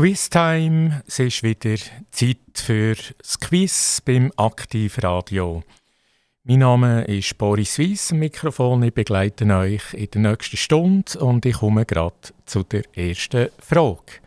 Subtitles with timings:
[0.00, 1.02] Quiztime.
[1.06, 1.76] Es ist wieder
[2.10, 5.62] Zeit für das Quiz beim Aktivradio.
[6.44, 8.82] Mein Name ist Boris Weiss, Mikrofon.
[8.82, 12.16] Ich begleite euch in der nächsten Stunde und ich komme gerade
[12.46, 14.22] zu der ersten Frage.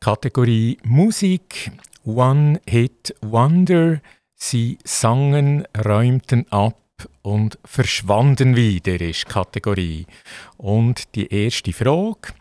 [0.00, 1.72] Kategorie Musik,
[2.06, 4.00] One Hit Wonder.
[4.34, 6.80] Sie sangen, räumten ab
[7.20, 10.06] und verschwanden wieder, ist Kategorie.
[10.56, 12.32] Und die erste Frage.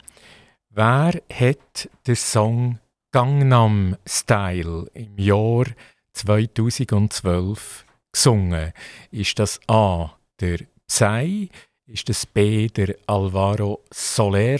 [0.77, 2.79] Wer hat den Song
[3.13, 5.63] Gangnam Style im Jahr
[6.11, 8.73] 2012 gesungen?
[9.09, 10.17] Ist das A.
[10.41, 11.49] der Psy?
[11.87, 12.67] Ist das B.
[12.67, 14.59] der Alvaro Soler?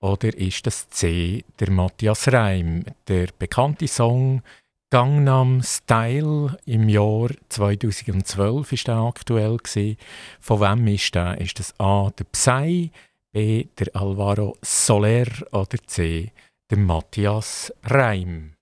[0.00, 1.44] Oder ist das C.
[1.60, 2.86] der Matthias Reim?
[3.06, 4.40] Der bekannte Song
[4.88, 9.98] Gangnam Style im Jahr 2012 ist der aktuell gewesen.
[10.40, 11.38] Von wem ist der?
[11.42, 12.10] Ist das A.
[12.18, 12.90] der Psy?
[13.32, 13.64] B.
[13.78, 16.32] der Alvaro Soler oder C.
[16.70, 18.52] der Matthias Reim.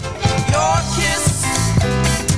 [0.00, 2.29] Your kiss.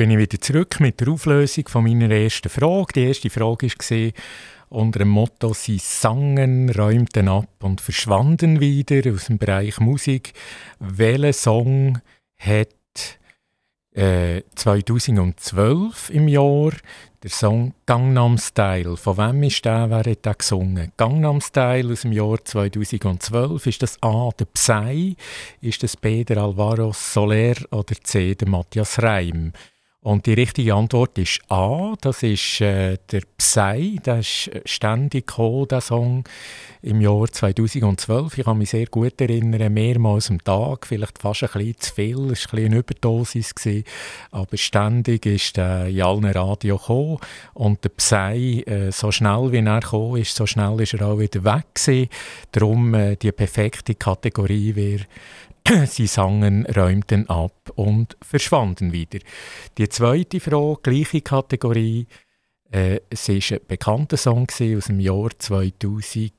[0.00, 2.94] Bin ich wieder zurück mit der Auflösung von meiner ersten Frage.
[2.94, 4.12] Die erste Frage war
[4.70, 10.32] unter dem Motto «Sie sangen, räumten ab und verschwanden wieder» aus dem Bereich Musik.
[10.78, 12.00] Welcher Song
[12.38, 12.70] hat
[13.92, 16.72] äh, 2012 im Jahr
[17.22, 18.96] der Song Gangnam Style.
[18.96, 19.90] Von wem ist der?
[19.90, 20.92] Wer hat den gesungen?
[20.96, 23.66] Gangnam Style aus dem Jahr 2012.
[23.66, 24.30] Ist das A.
[24.38, 25.16] der Psy?
[25.60, 26.24] Ist das B.
[26.24, 28.34] der Alvaro Soler oder C.
[28.34, 29.52] der Matthias Reim?
[30.02, 31.94] Und die richtige Antwort ist A.
[32.00, 34.00] Das ist äh, der Psy.
[34.04, 36.24] Der ist ständig gekommen, der Song
[36.80, 38.38] im Jahr 2012.
[38.38, 42.30] Ich kann mich sehr gut erinnern, mehrmals am Tag, vielleicht fast ein bisschen zu viel.
[42.30, 43.54] Es war ein eine Überdosis.
[43.54, 43.84] Gewesen,
[44.30, 47.18] aber ständig ist er in allen Radio gekommen.
[47.52, 51.18] Und der Psy, äh, so schnell wie er gekommen ist, so schnell ist er auch
[51.18, 52.08] wieder weg gewesen.
[52.52, 55.04] Darum äh, die perfekte Kategorie wäre
[55.86, 59.20] Sie sangen, räumten ab und verschwanden wieder.
[59.78, 62.06] Die zweite Frage, gleiche Kategorie.
[62.72, 66.32] Äh, es war ein bekannter Song aus dem Jahr 2000,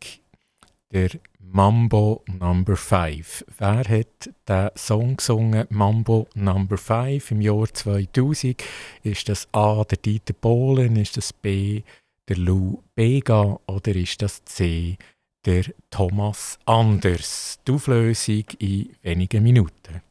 [0.91, 3.45] der Mambo Number 5.
[3.57, 8.61] Wer hat den Song gesungen, Mambo Number 5 im Jahr 2000?
[9.03, 11.83] Ist das A, der Dieter Bohlen, ist das B,
[12.27, 14.97] der Lou Bega oder ist das C,
[15.45, 17.59] der Thomas Anders.
[17.67, 20.01] Die Auflösung in wenigen Minuten.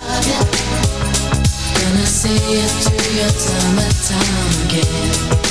[0.00, 5.49] Gonna see it through your time and time again.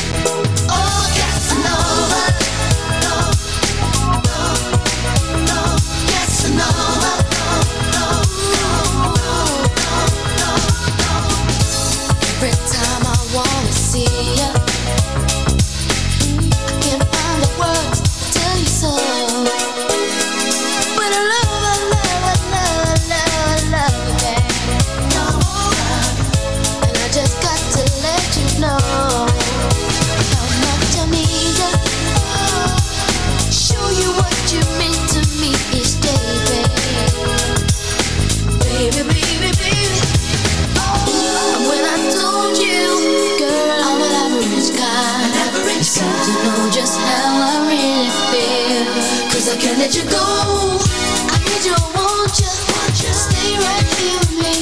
[49.60, 50.16] Can't let you go.
[50.16, 53.12] I need you, want you.
[53.12, 54.56] Stay right here with me.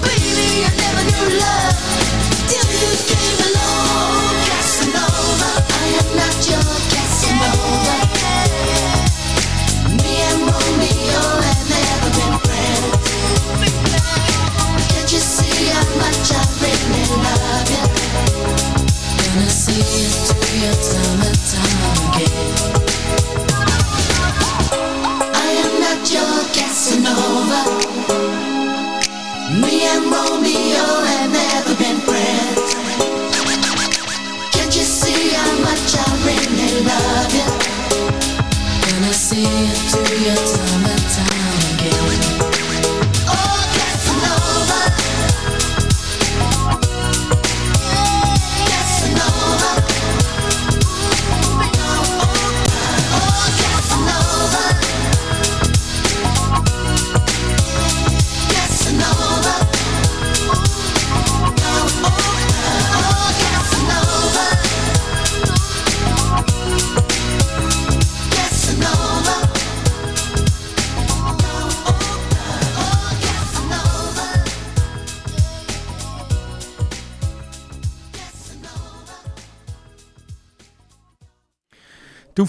[0.00, 1.76] baby, I never knew love
[2.48, 4.40] till you came along.
[4.48, 7.96] Casanova, I am not your Casanova.
[10.00, 13.04] Me and Romeo have never been friends.
[14.88, 16.44] Can't you see how much I
[17.20, 17.68] love?
[19.20, 21.39] Gonna see you through
[26.90, 27.60] supernova.
[29.60, 31.29] Me and Romeo and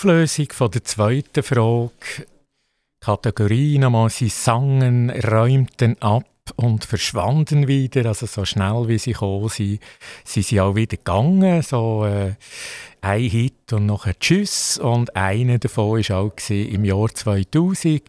[0.02, 1.92] Auflösung von der zweiten Frage.
[3.02, 9.50] Kategorie nochmal, sie sangen, räumten ab und verschwanden wieder, also so schnell wie sie gekommen
[9.50, 9.80] sind,
[10.24, 12.34] sind sie auch wieder gegangen, so äh,
[13.02, 14.78] ein Hit und nachher Tschüss.
[14.78, 18.04] Und einer davon war auch im Jahr 2000.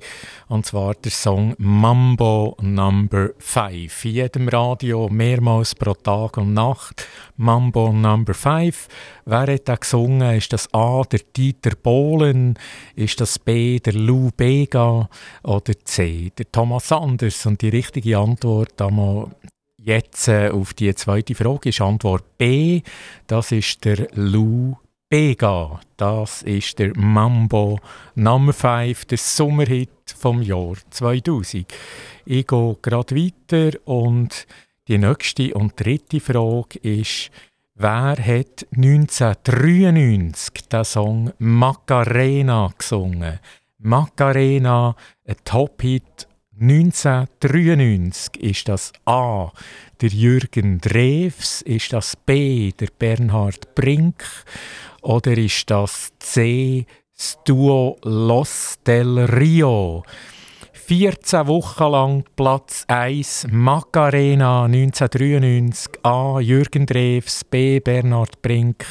[0.49, 4.05] Und zwar der Song Mambo Number 5.
[4.05, 7.07] In jedem Radio mehrmals pro Tag und Nacht.
[7.37, 8.89] Mambo Number 5.
[9.25, 10.37] Wer hat da gesungen?
[10.37, 12.59] Ist das A, der Dieter Bohlen?
[12.95, 15.09] Ist das B, der Lou Bega?
[15.43, 17.47] Oder C, der Thomas Anders?
[17.47, 19.31] Und die richtige Antwort einmal
[19.85, 22.83] jetzt äh, auf die zweite Frage ist Antwort B.
[23.27, 24.77] Das ist der Lou
[25.09, 25.81] Bega.
[25.97, 27.79] Das ist der Mambo
[28.15, 31.67] Nummer 5, der Sommerhit vom Jahr 2000.
[32.25, 34.47] Ich gehe gerade weiter und
[34.89, 37.31] die nächste und dritte Frage ist,
[37.75, 43.39] wer hat 1993 den Song Macarena gesungen?
[43.79, 44.97] Macarena,
[45.27, 46.29] ein Top-Hit
[46.63, 49.51] 1993 ist das A,
[50.01, 54.23] der Jürgen Drews, ist das B, der Bernhard Brink
[55.01, 60.05] oder ist das C, das Duo Los del Rio?
[60.73, 66.39] 14 Wochen lang Platz 1 Macarena 1993 A.
[66.39, 67.81] Jürgen Drews, B.
[67.81, 68.87] Bernhard Brink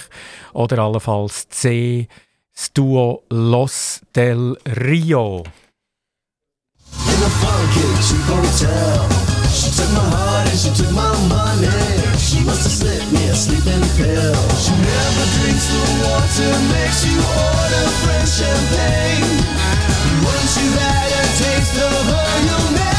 [0.51, 2.09] oder allenfalls C.
[2.53, 5.43] Das Duo Los del Rio.
[7.21, 9.05] In a funky cheap hotel
[9.53, 11.69] She took my heart and she took my money.
[12.17, 14.33] She must have slipped me a sleeping pill.
[14.57, 19.37] She never drinks the water Makes you order French champagne.
[20.25, 22.90] Once you've had a taste of her You'll never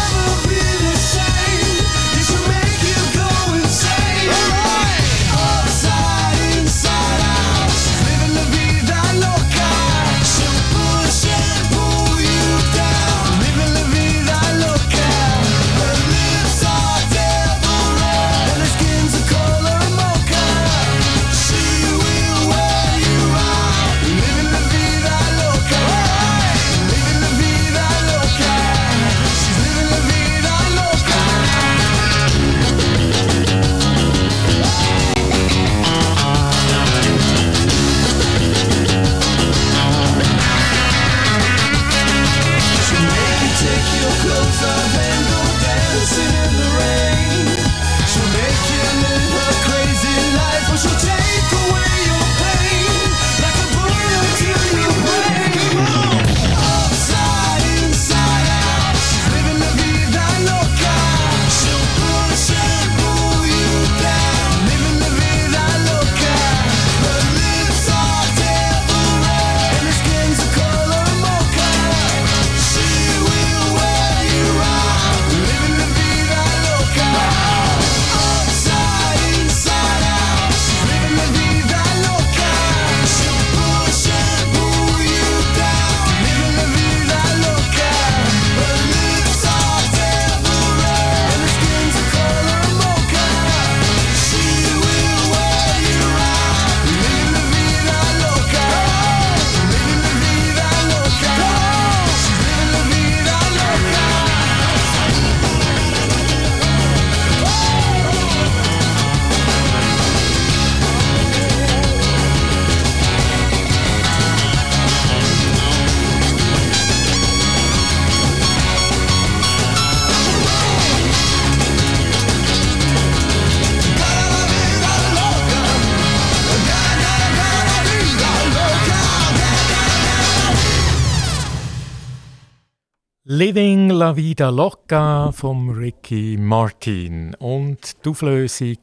[133.35, 137.35] Living La Vida Loca vom Ricky Martin.
[137.39, 138.77] Und die Auflösung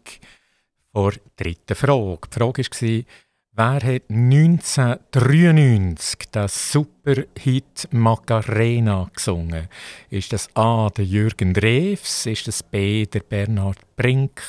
[0.91, 2.21] vor der dritten Frage.
[2.25, 3.03] Die Frage war,
[3.51, 9.67] wer hat 1993 das Superhit Macarena gesungen?
[10.09, 10.89] Ist das A.
[10.97, 12.25] der Jürgen Drews?
[12.25, 13.05] Ist das B.
[13.05, 14.41] der Bernhard Brink?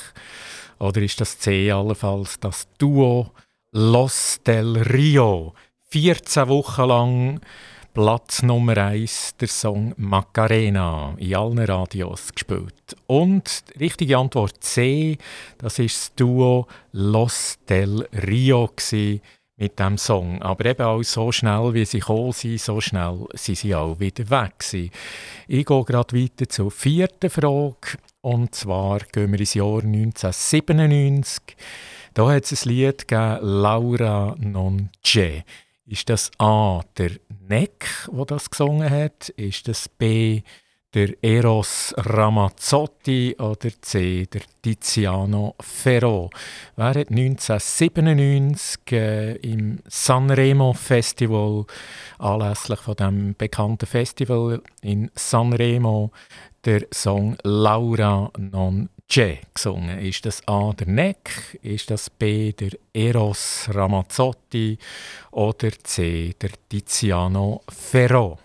[0.78, 1.70] Oder ist das C.
[1.70, 3.32] allenfalls das Duo
[3.72, 5.52] Los del Rio?
[5.90, 7.40] 14 Wochen lang
[7.92, 12.96] Platz Nummer 1, der Song Macarena, in allen Radios gespielt.
[13.08, 15.18] Und die richtige Antwort C,
[15.58, 18.70] das ist das Duo Los del Rio
[19.56, 20.40] mit dem Song.
[20.40, 24.30] Aber eben auch so schnell, wie sie gekommen sind, so schnell sind sie auch wieder
[24.30, 24.90] weg gewesen.
[25.48, 27.98] Ich gehe gerade weiter zur vierten Frage.
[28.20, 31.56] Und zwar gehen wir ins Jahr 1997.
[32.14, 35.42] Da hat es ein Lied gegeben, Laura non c'è.
[35.86, 37.10] Ist das A, der
[37.50, 39.28] Neck, der das gesungen hat?
[39.30, 40.42] Ist das B,
[40.94, 46.30] der Eros Ramazzotti oder C, der Tiziano Ferro?
[46.76, 51.66] Wer hat 1997 äh, im Sanremo Festival,
[52.20, 56.12] anlässlich von dem bekannten Festival in Sanremo,
[56.64, 59.98] der Song Laura non gesungen.
[59.98, 64.78] Ist das A der Neck, ist das B der Eros Ramazzotti
[65.32, 68.38] oder C der Tiziano Ferro?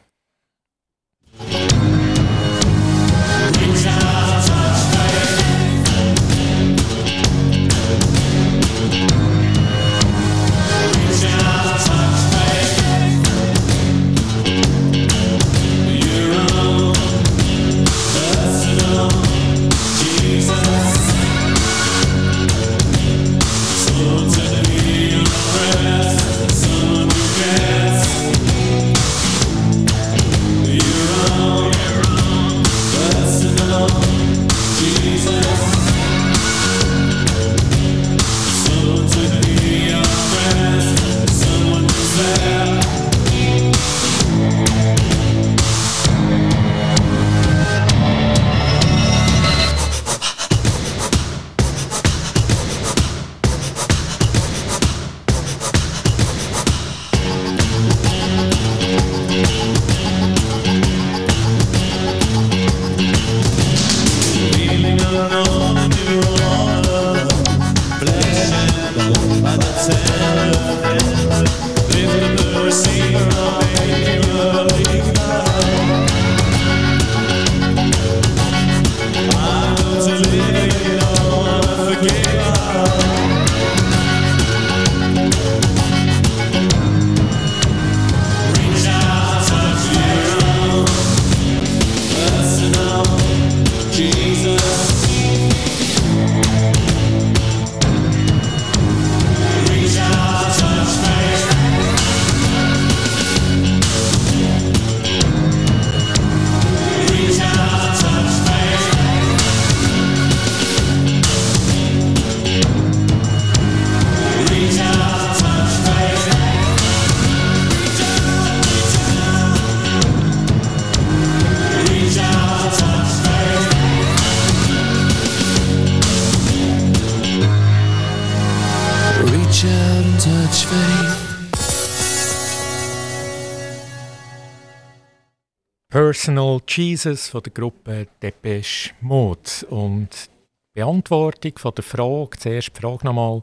[136.15, 139.67] Personal Jesus von der Gruppe Depeche Mode.
[139.69, 143.41] Und die Beantwortung von der Frage, zuerst die Frage nochmal,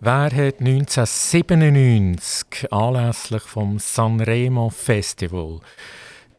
[0.00, 5.60] wer hat 1997 anlässlich vom Sanremo Festival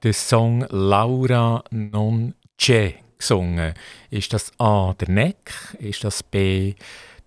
[0.03, 3.73] den Song Laura non c'è gesungen?
[4.09, 6.73] Ist das A der Neck, ist das B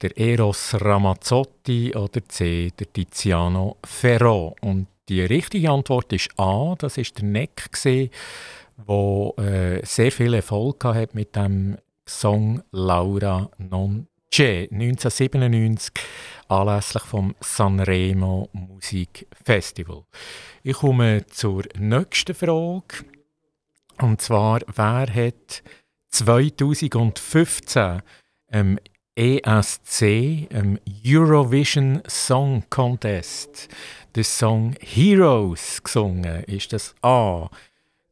[0.02, 4.54] der Eros Ramazzotti oder C der Tiziano Ferro?
[4.60, 8.08] Und die richtige Antwort ist A, das ist der Neck, der
[9.38, 15.92] äh, sehr viel Erfolg hat mit dem Song Laura non c'è 1997
[16.48, 20.04] anlässlich vom Sanremo Musikfestival.
[20.62, 23.04] Ich komme zur nächsten Frage.
[23.98, 25.62] Und zwar, wer hat
[26.10, 28.02] 2015
[28.52, 28.78] ähm,
[29.14, 30.02] ESC,
[30.50, 33.68] ähm, Eurovision Song Contest,
[34.16, 36.42] den Song Heroes gesungen?
[36.44, 37.50] Ist das A.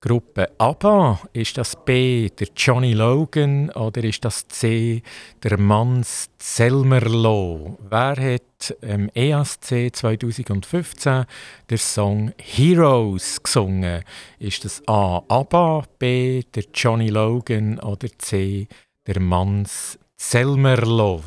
[0.02, 1.18] Gruppe ABBA?
[1.32, 2.28] Ist das B.
[2.28, 5.02] der Johnny Logan oder ist das C.
[5.42, 7.78] der Manns Zelmerlo?
[7.88, 11.24] Wer hat im ESC 2015
[11.70, 14.04] den Song Heroes gesungen?
[14.38, 15.22] Ist das A.
[15.26, 16.42] ABBA, B.
[16.54, 18.68] der Johnny Logan oder C.
[19.06, 21.22] der Manns Zelmerlo?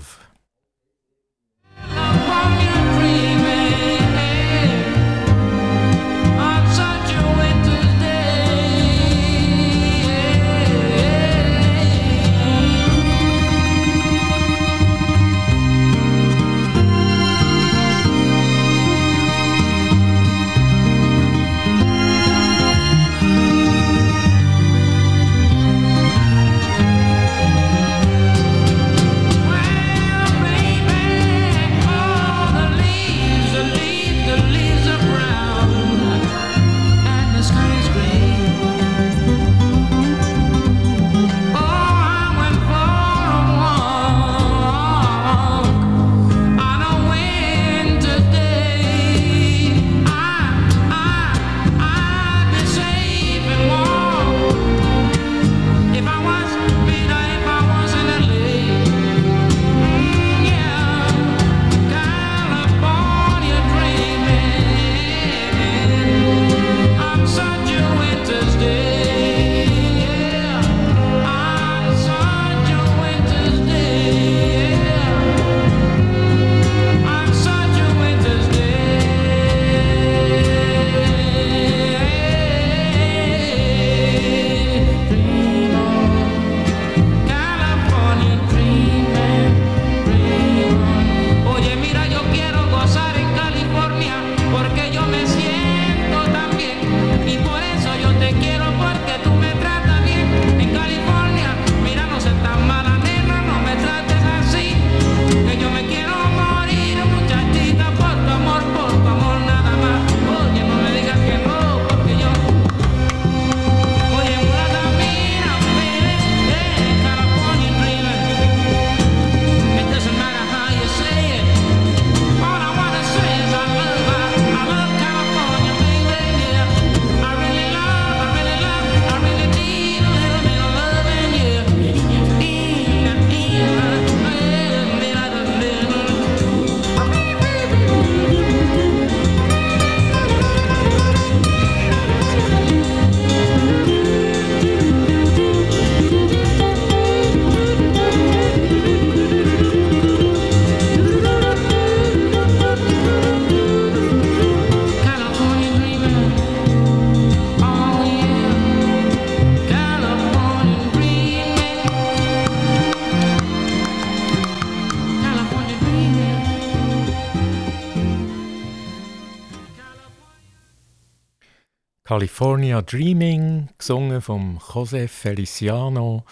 [172.17, 176.25] California Dreaming, gesungen vom José Feliciano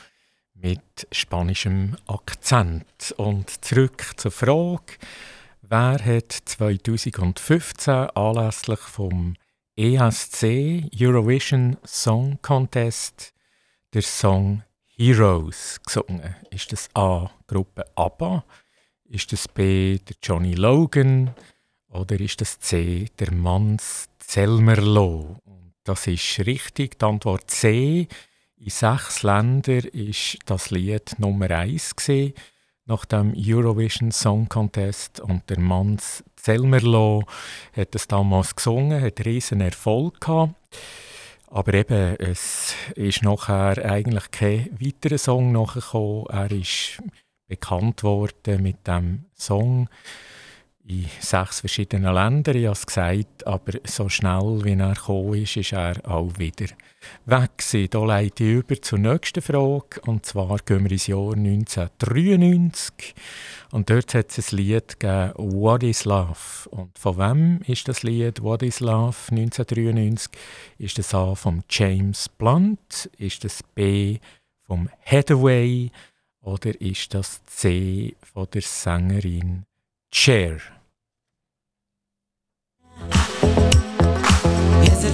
[0.56, 3.14] mit spanischem Akzent.
[3.18, 4.98] Und zurück zur Frage,
[5.62, 9.36] wer hat 2015 anlässlich vom
[9.76, 13.36] ESC Eurovision Song Contest
[13.94, 16.36] der Song Heroes gesungen?
[16.50, 17.30] Ist das A.
[17.46, 18.44] Gruppe ABBA?
[19.04, 20.00] Ist das B.
[20.00, 21.36] der Johnny Logan?
[21.90, 23.06] Oder ist das C.
[23.20, 25.44] der Manns Zelmerlo?
[25.86, 26.98] Das ist richtig.
[27.00, 28.08] Die Antwort C.
[28.58, 32.34] In sechs Ländern ist das Lied Nummer eins gesehen
[32.88, 37.24] nach dem Eurovision Song Contest und der Manns Zelmerlo
[37.76, 40.56] hat es damals gesungen, hat riesen Erfolg gehabt.
[41.48, 46.26] Aber eben, es ist nachher eigentlich kein weiterer Song nachgekommen.
[46.30, 47.02] Er ist
[47.48, 49.88] bekannt worden mit dem Song
[50.88, 55.58] in sechs verschiedenen Ländern, ich habe es gesagt, aber so schnell wie er gekommen ist,
[55.58, 56.68] ist er auch wieder
[57.26, 57.90] weg gewesen.
[57.90, 63.16] Da leite ich über zur nächsten Frage, und zwar gehen wir ins Jahr 1993
[63.72, 68.04] und dort hat es ein Lied gegeben, «What is Love?» Und von wem ist das
[68.04, 70.32] Lied «What is Love?» 1993?
[70.78, 73.10] Ist das A von James Blunt?
[73.18, 74.20] Ist das B
[74.68, 75.92] vom Hathaway?
[76.42, 79.66] Oder ist das C von der Sängerin
[80.12, 80.75] Cher?
[84.88, 85.06] Is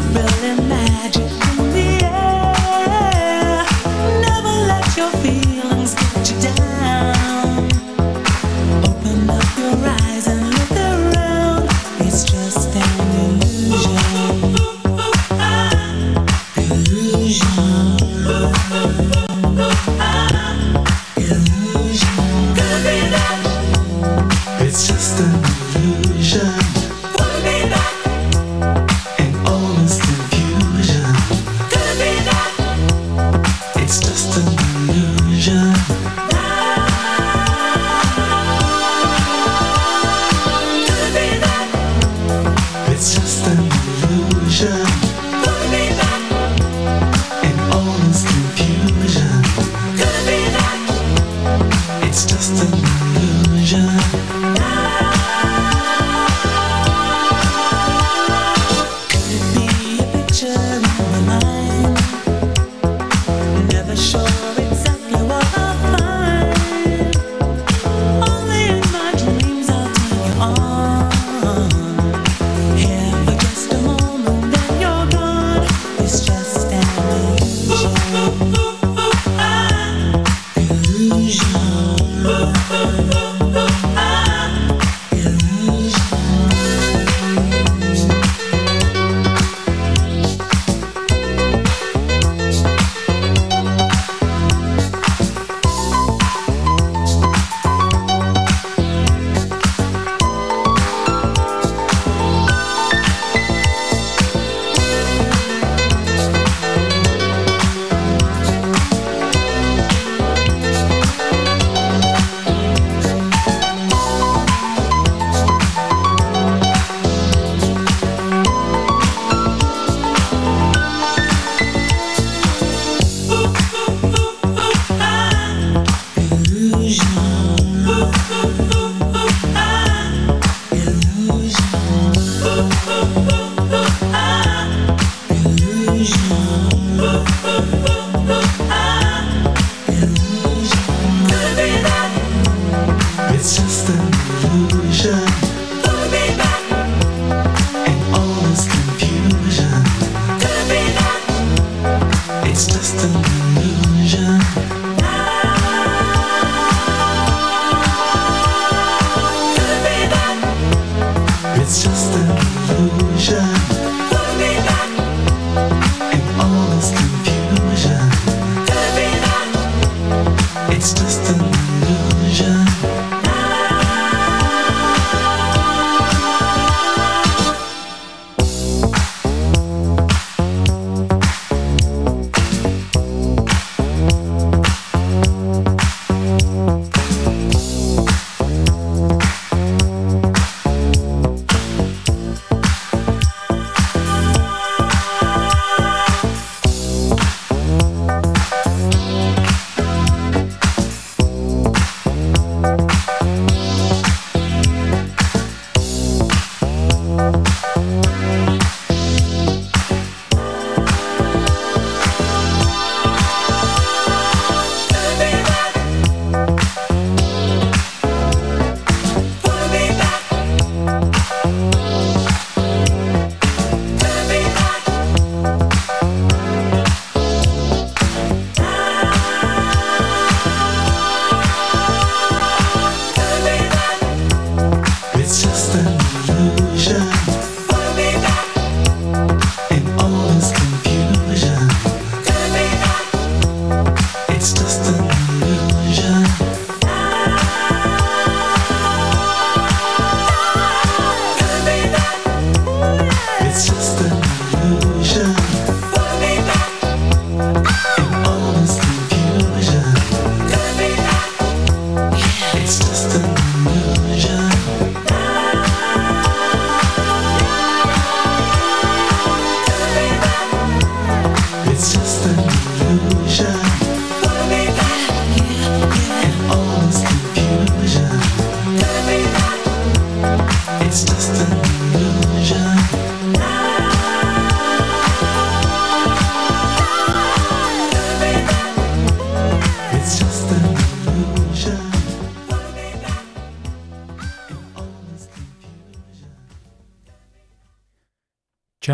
[161.72, 162.21] It's just a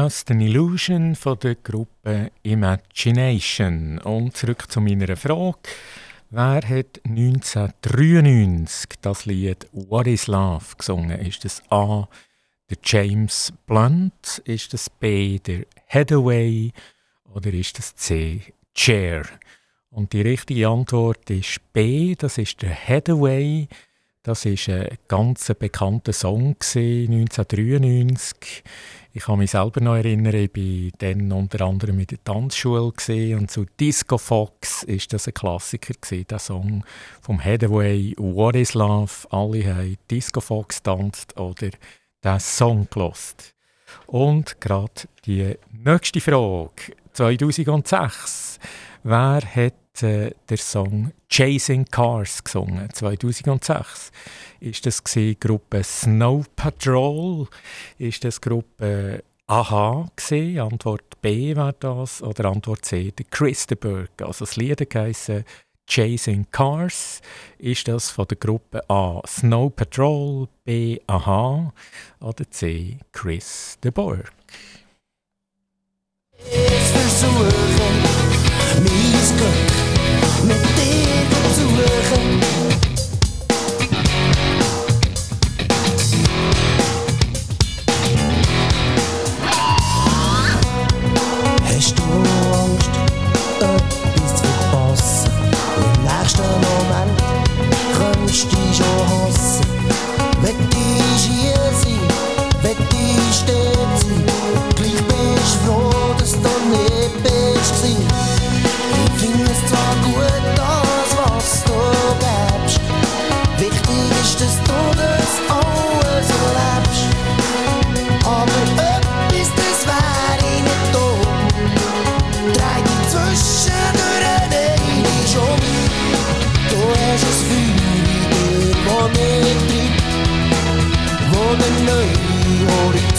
[0.07, 3.99] Just an Illusion von der Gruppe Imagination.
[3.99, 5.57] Und zurück zu meiner Frage.
[6.29, 11.19] Wer hat 1993 das Lied What is Love gesungen?
[11.19, 12.07] Ist das A.
[12.69, 14.41] der James Blunt?
[14.45, 15.39] Ist das B.
[15.39, 16.71] der Hathaway?
[17.33, 18.39] Oder ist das C.
[18.73, 19.25] Chair?
[19.89, 22.15] Und die richtige Antwort ist B.
[22.15, 23.67] Das ist der Hathaway.
[24.23, 28.63] Das ist ein ganz bekannter Song 1993.
[29.17, 33.49] Ich kann mich selber noch erinnern, ich war dann unter anderem in der Tanzschule und
[33.49, 36.85] zu Disco Fox ist das ein Klassiker gewesen, der Song
[37.19, 39.11] vom Hathaway What is Love.
[39.31, 41.69] Alle haben Disco Fox tanzt oder
[42.23, 43.55] den Song gelost.
[44.05, 48.59] Und gerade die nächste Frage, 2006.
[49.01, 52.89] Wer hat äh, der Song Chasing Cars gesungen?
[52.91, 54.11] 2006.
[54.59, 57.47] Ist das die Gruppe Snow Patrol?
[57.97, 60.59] Ist das Gruppe Aha gesehen?
[60.59, 64.09] Antwort B war das oder Antwort C der Christenberg.
[64.21, 65.31] Also das Lied heisst
[65.87, 67.21] Chasing Cars.
[67.57, 71.73] Ist das von der Gruppe A Snow Patrol, B Aha
[72.19, 74.31] oder C Chris de Borg?
[76.39, 76.87] Ich
[80.37, 82.56] versuche, mein Glück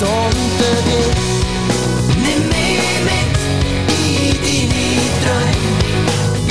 [0.01, 1.19] neue Horizonte gibt.
[2.17, 3.37] Nimm mich mit
[4.09, 5.73] in deine Träume.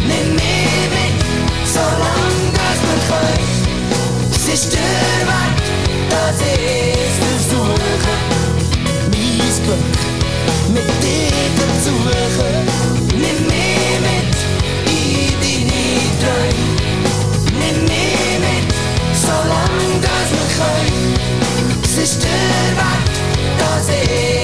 [0.07, 1.17] Nimm mich mit,
[1.65, 3.47] solange das wir können.
[4.31, 5.57] Es ist der Weg,
[6.09, 8.13] dass ich versuche.
[9.11, 9.95] Mein Glück
[10.73, 12.65] mit dir zu suchen.
[13.13, 14.35] Nimm mich mit
[14.91, 15.83] in deine
[16.21, 16.67] Träume.
[17.59, 18.69] Nimm mich mit,
[19.13, 21.17] solange das wir können.
[21.83, 22.56] Es ist der
[23.87, 24.36] Weg,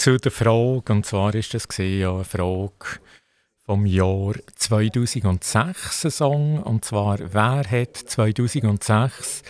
[0.00, 3.00] zu der Frage, und zwar ist das ja eine Frage
[3.66, 9.42] vom Jahr 2006, ein Song, und zwar, wer hat 2006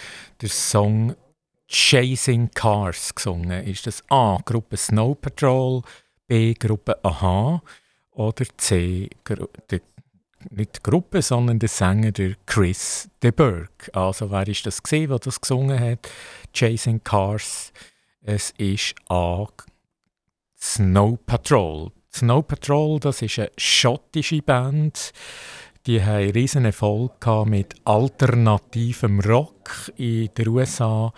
[0.42, 1.14] den Song
[1.68, 3.64] Chasing Cars gesungen?
[3.64, 5.82] Ist das A, Gruppe Snow Patrol,
[6.26, 7.62] B, Gruppe Aha
[8.10, 9.80] oder C, Gru die
[10.50, 13.90] nicht die Gruppe, sondern der Sänger, der Chris de Burgh.
[13.92, 16.10] Also wer ist das gesehen, der das gesungen hat?
[16.52, 17.72] Chasing Cars.
[18.22, 19.46] Es ist A.
[20.62, 21.90] Snow Patrol.
[22.12, 25.12] Snow Patrol, das ist eine schottische Band.
[25.86, 31.12] Die haben riesen Erfolg mit alternativem Rock in den USA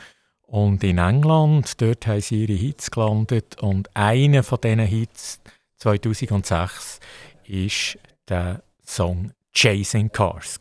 [0.47, 1.80] und in England.
[1.80, 5.40] Dort haben sie ihre Hits gelandet und einer von diesen Hits
[5.78, 7.01] 2006
[7.45, 10.59] ist der Song Chasing Cars.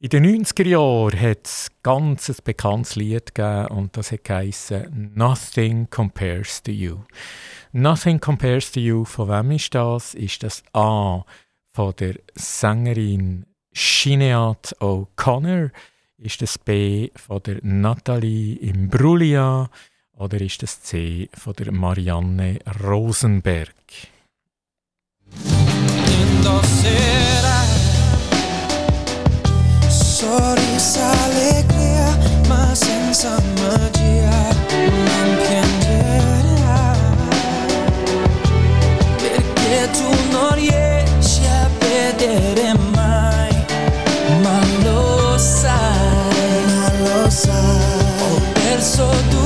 [0.00, 5.90] In den 90er Jahren hat es ganz ein bekanntes Lied gegeben und das geheißen Nothing
[5.90, 6.98] Compares to You.
[7.72, 10.14] Nothing Compares to You, von wem ist das?
[10.14, 11.22] Ist das A
[11.70, 13.44] von der Sängerin
[13.74, 15.70] Sinead O'Connor?
[16.16, 19.68] Ist das B von der Nathalie Imbruglia?
[20.16, 23.68] Oder ist das C von der Marianne Rosenberg?
[26.22, 27.64] Indosera
[29.88, 35.67] Sorrisa alegria ma senza magia non piangerà
[48.78, 49.37] verso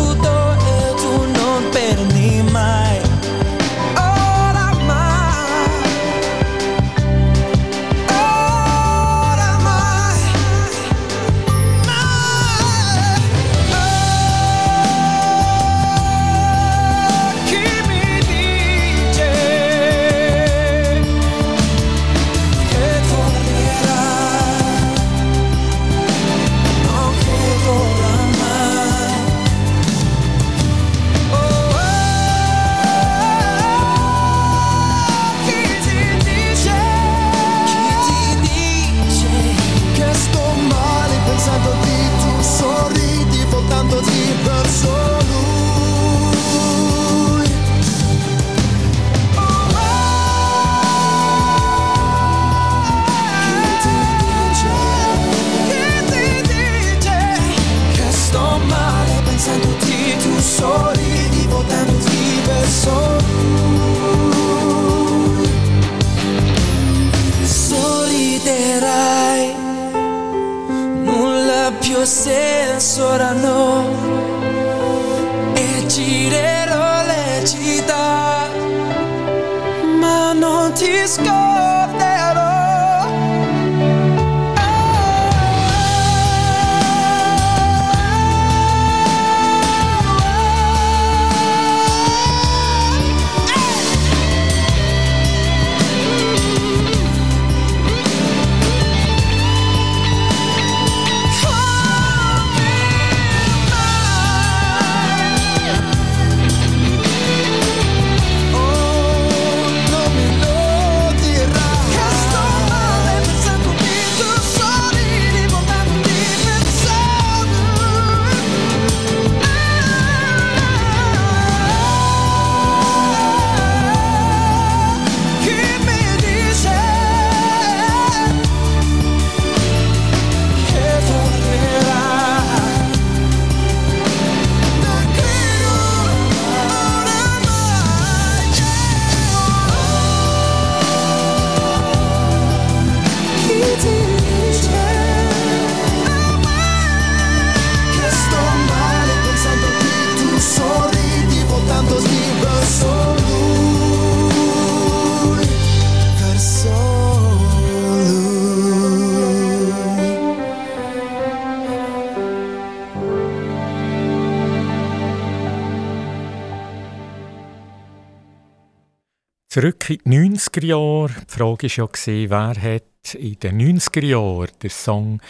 [169.53, 171.13] Zurück in die 90er Jahre.
[171.29, 175.21] Die Frage war ja, wer hat in den 90er Jahren den Song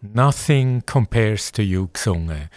[0.00, 2.48] Nothing Compares to You gesungen.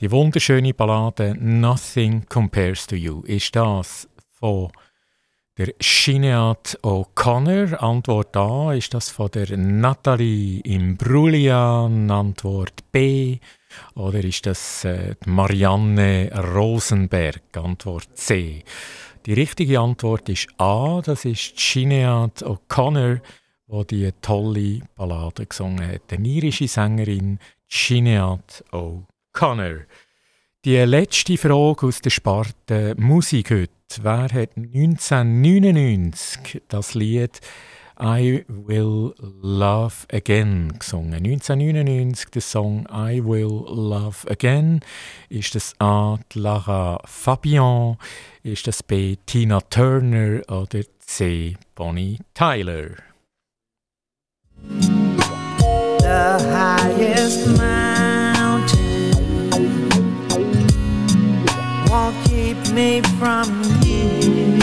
[0.00, 3.22] Die wunderschöne Ballade Nothing Compares to You.
[3.26, 4.08] Ist das
[4.40, 4.72] von
[5.56, 7.74] der Sinead O'Connor?
[7.74, 8.74] Antwort A.
[8.74, 11.84] Ist das von der Nathalie Imbruglia?
[11.84, 13.38] Antwort B.
[13.94, 17.56] Oder ist das äh, Marianne Rosenberg?
[17.56, 18.64] Antwort C.
[19.26, 23.20] Die richtige Antwort ist A, das ist Sinead O'Connor,
[23.66, 26.12] die die tolle Ballade gesungen hat.
[26.12, 29.80] Eine irische Sängerin Sinead O'Connor.
[30.64, 33.72] Die letzte Frage aus der Sparte Musik heute.
[34.00, 37.40] Wer hat 1999 das Lied
[37.98, 41.14] I Will Love Again gesungen.
[41.14, 44.80] 1999 der Song I Will Love Again.
[45.28, 46.18] Ist das A.
[46.34, 47.96] Lara Fabian?
[48.42, 49.16] Ist das B.
[49.26, 50.42] Tina Turner?
[50.48, 51.56] Oder C.
[51.74, 52.96] Bonnie Tyler?
[56.06, 59.10] the highest mountain
[61.90, 63.48] won't keep me from
[63.82, 64.58] you.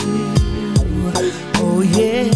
[1.58, 2.32] Oh yeah,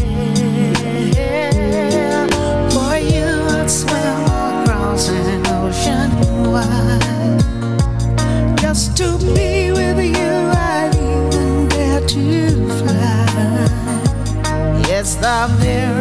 [15.30, 15.97] It's the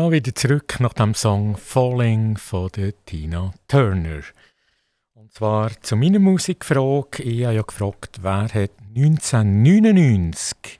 [0.00, 4.22] Ja, wieder zurück nach dem Song Falling von der Tina Turner.
[5.12, 7.22] Und zwar zu meiner Musikfrage.
[7.22, 10.78] Ich habe ja gefragt, wer hat 1999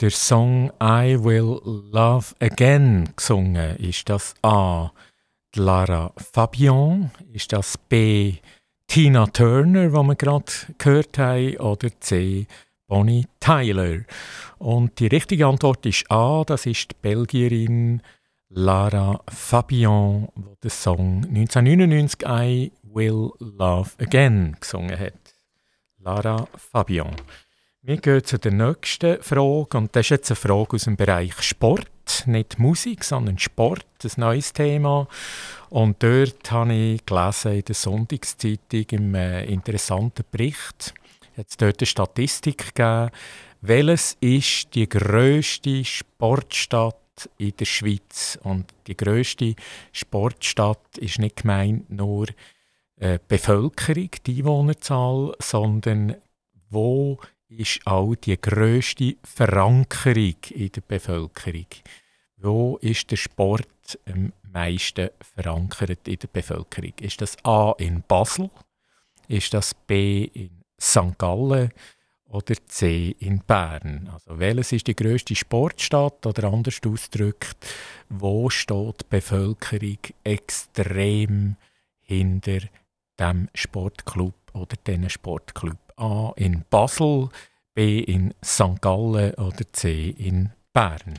[0.00, 1.58] der Song I Will
[1.90, 3.78] Love Again gesungen?
[3.78, 4.92] Ist das A.
[5.56, 7.10] Lara Fabian?
[7.32, 8.34] Ist das B.
[8.86, 11.56] Tina Turner, die wir gerade gehört haben?
[11.56, 12.46] Oder C.
[12.86, 14.02] Bonnie Tyler?
[14.58, 16.44] Und die richtige Antwort ist A.
[16.44, 18.02] Das ist die Belgierin
[18.48, 25.34] Lara Fabian, die den Song 1999 I Will Love Again gesungen hat.
[25.98, 27.16] Lara Fabian.
[27.82, 31.42] Wir gehen zu der nächsten Frage und das ist jetzt eine Frage aus dem Bereich
[31.42, 35.08] Sport, nicht Musik, sondern Sport, ein neues Thema.
[35.68, 40.94] Und dort habe ich gelesen in der Sonntagszeitung im äh, interessanten Bericht,
[41.36, 43.10] jetzt dort eine Statistik gegeben,
[43.60, 47.05] welches ist die grösste Sportstadt
[47.38, 48.38] in der Schweiz.
[48.42, 49.54] Und die grösste
[49.92, 52.28] Sportstadt ist nicht gemeint nur
[52.96, 56.16] äh, die Bevölkerung, die Einwohnerzahl, sondern
[56.70, 61.66] wo ist auch die grösste Verankerung in der Bevölkerung.
[62.38, 66.92] Wo ist der Sport am meisten verankert in der Bevölkerung?
[67.00, 68.50] Ist das A in Basel?
[69.28, 71.18] Ist das B in St.
[71.18, 71.70] Gallen?
[72.28, 74.08] Oder C in Bern?
[74.12, 77.56] Also welches ist die grösste Sportstadt oder anders ausgedrückt,
[78.08, 81.56] wo steht die Bevölkerung extrem
[82.00, 82.60] hinter
[83.18, 85.78] dem Sportclub oder diesen Sportclub?
[85.96, 87.30] A in Basel,
[87.74, 88.80] B in St.
[88.80, 91.18] Gallen oder C in Bern?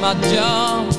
[0.00, 0.97] My job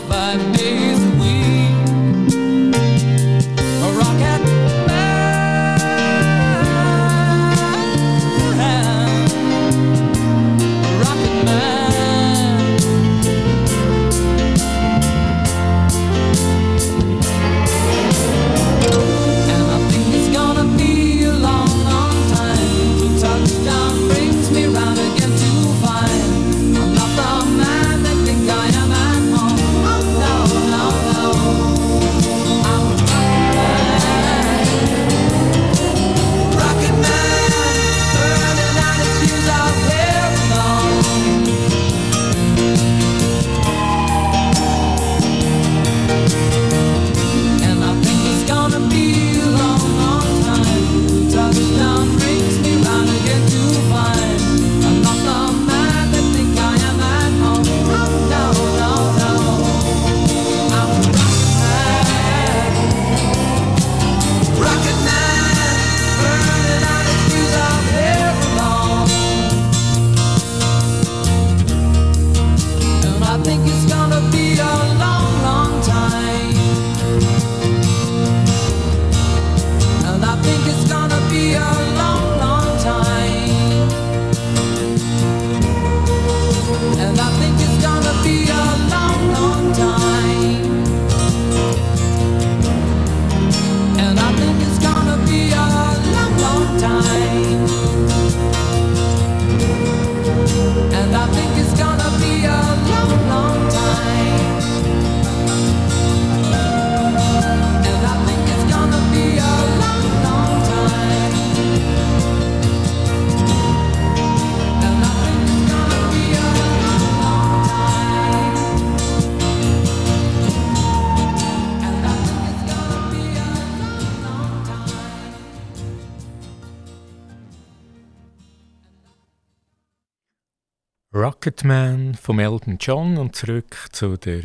[132.29, 134.43] Vom Elton John und zurück zu der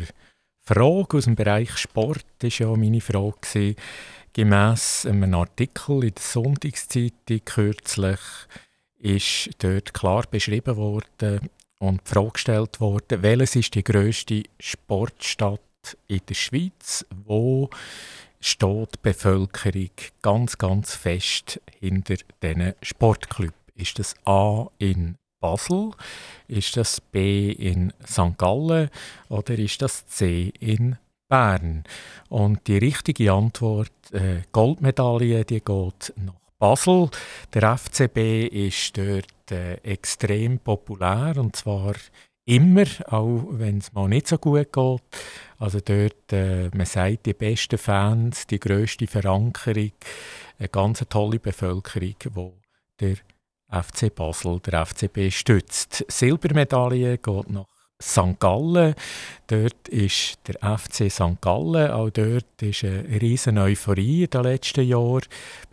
[0.63, 3.75] Frage aus dem Bereich Sport ist ja meine Frage gewesen.
[4.33, 8.19] Gemäss einem Artikel in der Sonntagszeitung kürzlich
[8.97, 15.61] ist dort klar beschrieben worden und die Frage gestellt worden, welches ist die grösste Sportstadt
[16.07, 17.69] in der Schweiz, wo
[18.39, 19.91] steht die Bevölkerung
[20.23, 23.53] ganz, ganz fest hinter diesen Sportclub.
[23.75, 25.91] Ist das A in Basel,
[26.47, 28.35] ist das B in St.
[28.35, 28.89] Gallen
[29.29, 30.97] oder ist das C in
[31.29, 31.83] Bern?
[32.29, 37.11] Und die richtige Antwort, äh, Goldmedaille, die geht nach Basel.
[37.53, 41.93] Der FCB ist dort äh, extrem populär und zwar
[42.45, 45.01] immer, auch wenn es mal nicht so gut geht.
[45.59, 49.91] Also dort, äh, man sagt, die besten Fans, die grösste Verankerung,
[50.57, 52.53] eine ganz tolle Bevölkerung, wo
[52.99, 53.17] der
[53.69, 56.05] FC Basel, der FCB, stützt.
[56.07, 57.65] Silbermedaille geht nach
[58.01, 58.39] St.
[58.39, 58.93] Gallen.
[59.47, 61.39] Dort ist der FC St.
[61.39, 61.91] Gallen.
[61.91, 65.21] Auch dort ist eine riesen Euphorie in den letzten Jahren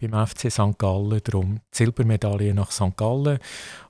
[0.01, 0.79] beim FC St.
[0.79, 1.21] Gallen.
[1.25, 2.97] Darum Silbermedaille nach St.
[2.97, 3.39] Gallen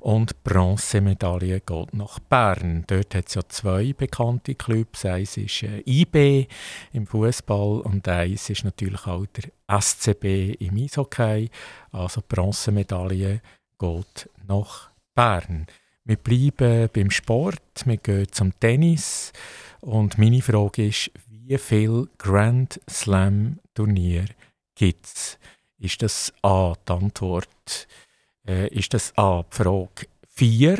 [0.00, 2.84] und Bronzemedaille geht nach Bern.
[2.86, 5.04] Dort hat es ja zwei bekannte Clubs.
[5.04, 6.46] Eins ist äh, IB
[6.92, 11.50] im Fußball und eins ist natürlich auch der SCB im Eishockey.
[11.90, 13.42] Also Bronzemedaille
[13.82, 15.66] geht nach Bern.
[16.04, 19.32] Wir bleiben beim Sport, wir gehen zum Tennis
[19.80, 24.26] und meine Frage ist, wie viele Grand Slam Turnier
[24.76, 25.38] gibt es
[25.78, 27.88] Ist das A die Antwort?
[28.46, 30.78] Äh, ist das A die Frage 4?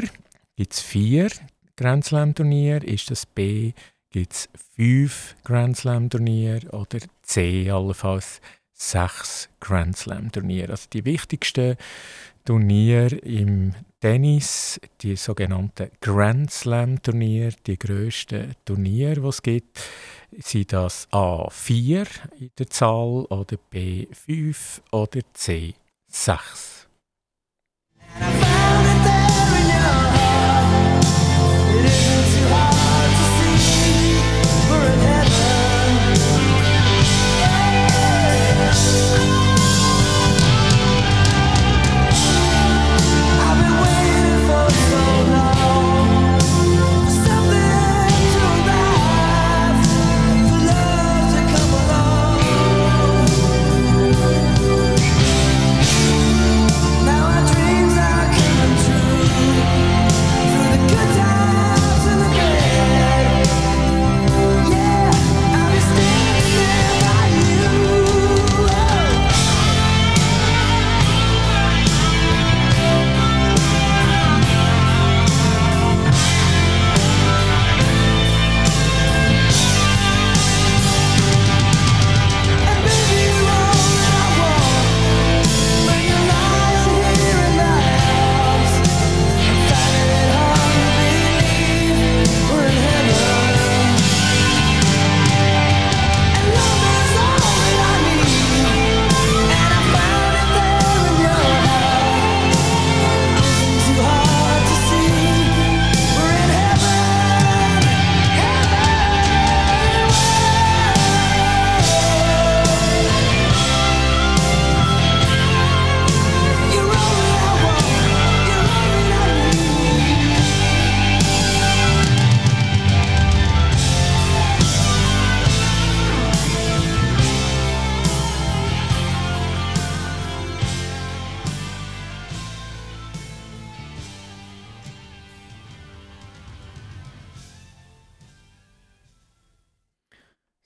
[0.55, 1.29] Gibt es vier
[1.77, 2.85] Grand Slam Turnier?
[2.85, 3.73] Ist das B?
[4.11, 6.73] Gibt es fünf Grand Slam Turnier?
[6.73, 8.41] Oder C allenfalls
[8.73, 10.71] sechs Grand Slam Turnier?
[10.71, 11.77] Also die wichtigsten
[12.45, 19.81] Turnier im Tennis, die sogenannten Grand Slam Turnier, die grössten Turnier, die es gibt,
[20.39, 22.07] sind das A4
[22.41, 26.87] in der Zahl oder B5 oder C6.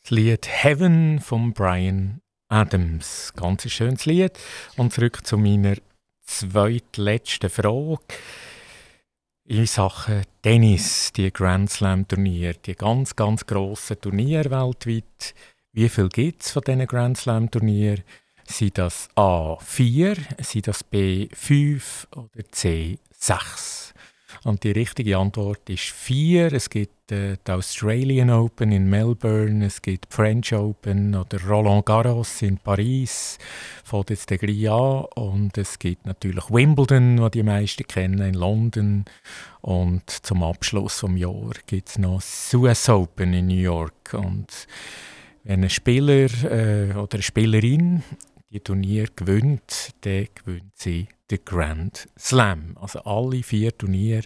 [0.06, 3.32] Das Lied Heaven von Brian Adams.
[3.34, 4.38] Ganz schönes Lied.
[4.76, 5.74] Und zurück zu meiner
[6.22, 8.04] zweitletzten Frage.
[9.46, 15.34] In Sachen Tennis, die Grand Slam Turnier, die ganz, ganz grossen Turniere weltweit.
[15.72, 17.98] Wie viel gibt es von diesen Grand Slam Turnier?
[18.44, 23.92] Sind das A 4, sind das B 5 oder C 6?
[24.44, 26.52] Und die richtige Antwort ist 4.
[26.52, 31.86] Es gibt äh, die Australian Open in Melbourne, es gibt die French Open oder Roland
[31.86, 33.38] Garros in Paris,
[33.84, 35.04] fängt jetzt gleich an.
[35.14, 39.04] Und es gibt natürlich Wimbledon, was die meisten kennen, in London.
[39.60, 44.14] Und zum Abschluss des Jahres gibt es noch das US Open in New York.
[44.14, 44.66] Und
[45.44, 48.02] wenn ein Spieler äh, oder eine Spielerin
[48.50, 52.76] die Turnier gewinnt, dann gewinnt sie den Grand Slam.
[52.80, 54.22] Also alle vier Turniere,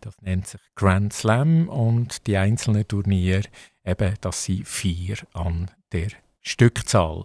[0.00, 3.44] das nennt sich Grand Slam und die einzelnen Turniere,
[3.84, 6.08] eben, das sind vier an der
[6.46, 7.24] Stückzahl.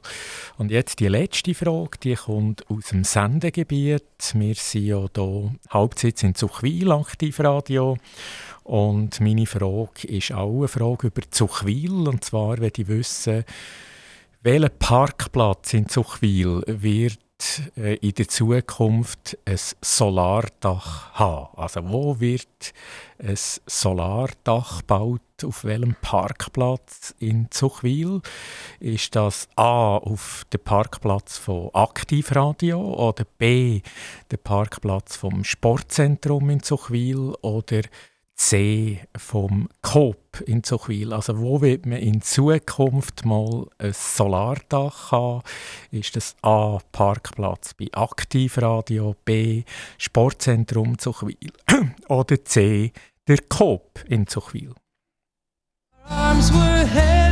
[0.58, 4.04] Und jetzt die letzte Frage, die kommt aus dem Sendegebiet.
[4.34, 7.98] Wir sind ja hier Hauptsitz in Zuchwil, Aktivradio.
[8.64, 12.08] Und meine Frage ist auch eine Frage über Zuchwil.
[12.08, 13.44] Und zwar möchte ich wissen,
[14.42, 17.20] welcher Parkplatz in Zuchwil wird
[17.78, 21.58] äh, in der Zukunft ein Solardach haben?
[21.58, 22.74] Also wo wird
[23.20, 25.22] ein Solardach gebaut?
[25.44, 28.22] Auf welchem Parkplatz in Zuchwil?
[28.80, 33.82] Ist das A auf dem Parkplatz von Aktivradio oder B
[34.30, 37.82] der Parkplatz vom Sportzentrum in Zuchwil oder
[38.36, 41.14] C vom Coop in Zuchwil.
[41.14, 45.44] Also wo wird man in Zukunft mal ein Solardach haben?
[45.92, 49.64] Ist das A Parkplatz bei Aktivradio, B
[49.98, 51.38] Sportzentrum Zuchwil
[52.10, 52.92] oder C
[53.28, 54.74] der Coop in Zuchwil?
[56.06, 57.31] Arms were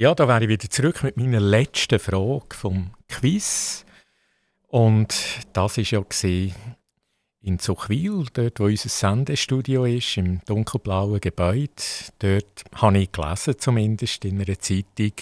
[0.00, 3.84] Ja, da wäre ich wieder zurück mit meiner letzten Frage vom Quiz.
[4.68, 5.14] Und
[5.52, 6.02] das ist ja
[7.42, 11.74] in Zuchwil, dort wo unser Sendestudio ist, im dunkelblauen Gebäude.
[12.18, 15.12] Dort habe ich gelesen, zumindest in einer Zeitung,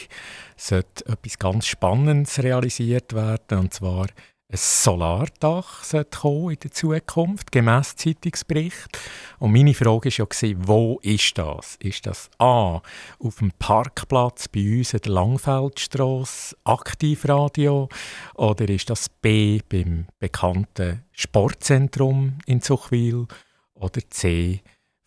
[0.57, 4.07] sollte etwas ganz Spannendes realisiert werden, und zwar
[4.51, 8.99] ein Solardach kommen in der Zukunft, gemäss Zeitungsbericht.
[9.38, 11.76] Und meine Frage war ja, wo ist das?
[11.80, 12.80] Ist das A,
[13.18, 17.90] auf dem Parkplatz bei uns in der Langfeldstrasse, Aktivradio,
[18.36, 23.26] oder ist das B, beim bekannten Sportzentrum in Zuchwil,
[23.74, 24.62] oder C,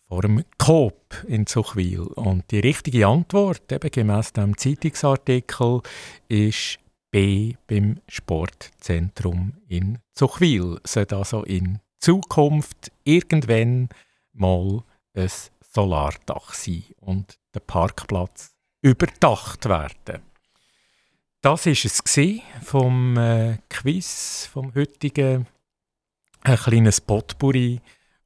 [0.06, 2.02] vor dem Coop in Zuchwil?
[2.02, 5.80] Und die richtige Antwort, eben gemäss dem Zeitungsartikel,
[6.28, 6.78] ist
[7.12, 10.80] B beim Sportzentrum in Zuchwil.
[10.84, 13.88] Sollte also in Zukunft irgendwann
[14.32, 14.82] mal
[15.14, 20.22] ein Solardach sein und der Parkplatz überdacht werden.
[21.42, 22.02] Das ist es
[22.62, 25.46] vom äh, Quiz vom heutigen
[26.42, 27.80] ein kleines Potpourri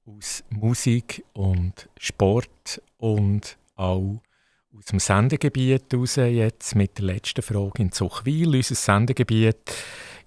[0.07, 4.21] aus Musik und Sport und auch
[4.79, 8.55] aus dem Sendegebiet raus, jetzt mit der letzten Frage in Zuchwil.
[8.55, 9.73] Unser Sendegebiet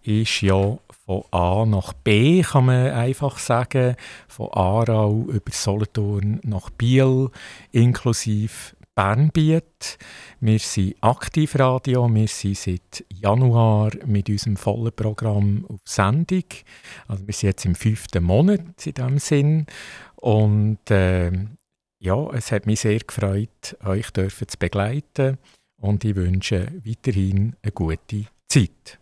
[0.04, 3.95] ist ja von A nach B, kann man einfach sagen.
[4.28, 7.30] Von Aarau über Solothurn nach Biel,
[7.72, 9.97] inklusive Bernbiet.
[10.39, 16.43] Wir sind Aktivradio, wir sind seit Januar mit unserem vollen Programm auf Sendung.
[17.08, 19.66] Also wir sind jetzt im fünften Monat in diesem Sinn.
[20.16, 21.32] Und äh,
[22.00, 25.38] ja, es hat mich sehr gefreut, euch zu begleiten
[25.78, 29.00] und ich wünsche weiterhin eine gute Zeit.